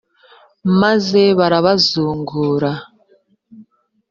[0.81, 2.71] maze barabazungura